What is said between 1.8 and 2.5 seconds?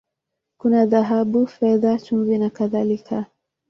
chumvi, na